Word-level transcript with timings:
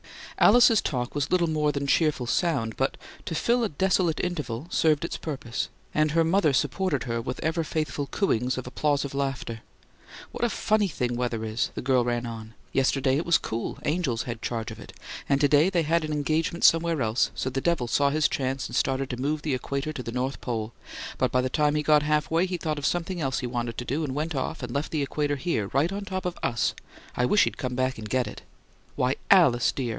Alice's 0.39 0.81
talk 0.81 1.13
was 1.13 1.29
little 1.29 1.47
more 1.47 1.71
than 1.71 1.85
cheerful 1.85 2.25
sound, 2.25 2.75
but, 2.75 2.97
to 3.25 3.35
fill 3.35 3.63
a 3.63 3.69
desolate 3.69 4.19
interval, 4.19 4.65
served 4.71 5.05
its 5.05 5.15
purpose; 5.15 5.69
and 5.93 6.11
her 6.11 6.23
mother 6.23 6.51
supported 6.51 7.03
her 7.03 7.21
with 7.21 7.39
ever 7.41 7.63
faithful 7.63 8.07
cooings 8.07 8.57
of 8.57 8.65
applausive 8.65 9.13
laughter. 9.13 9.61
"What 10.31 10.43
a 10.43 10.49
funny 10.49 10.87
thing 10.87 11.15
weather 11.15 11.45
is!" 11.45 11.69
the 11.75 11.83
girl 11.83 12.03
ran 12.03 12.25
on. 12.25 12.55
"Yesterday 12.73 13.17
it 13.17 13.25
was 13.27 13.37
cool 13.37 13.77
angels 13.85 14.23
had 14.23 14.41
charge 14.41 14.71
of 14.71 14.79
it 14.79 14.93
and 15.29 15.39
to 15.39 15.47
day 15.47 15.69
they 15.69 15.83
had 15.83 16.03
an 16.03 16.11
engagement 16.11 16.63
somewhere 16.63 17.03
else, 17.03 17.29
so 17.35 17.51
the 17.51 17.61
devil 17.61 17.87
saw 17.87 18.09
his 18.09 18.27
chance 18.27 18.65
and 18.65 18.75
started 18.75 19.11
to 19.11 19.21
move 19.21 19.43
the 19.43 19.53
equator 19.53 19.93
to 19.93 20.01
the 20.01 20.11
North 20.11 20.41
Pole; 20.41 20.73
but 21.19 21.31
by 21.31 21.41
the 21.41 21.49
time 21.51 21.75
he 21.75 21.83
got 21.83 22.01
half 22.01 22.31
way, 22.31 22.47
he 22.47 22.57
thought 22.57 22.79
of 22.79 22.87
something 22.87 23.21
else 23.21 23.37
he 23.39 23.47
wanted 23.47 23.77
to 23.77 23.85
do, 23.85 24.03
and 24.03 24.15
went 24.15 24.33
off; 24.33 24.63
and 24.63 24.73
left 24.73 24.89
the 24.91 25.03
equator 25.03 25.35
here, 25.35 25.67
right 25.67 25.91
on 25.91 26.03
top 26.03 26.25
of 26.25 26.35
US! 26.41 26.73
I 27.15 27.25
wish 27.27 27.43
he'd 27.43 27.57
come 27.59 27.75
back 27.75 27.99
and 27.99 28.09
get 28.09 28.25
it!" 28.25 28.41
"Why, 28.95 29.17
Alice 29.29 29.71
dear!" 29.71 29.89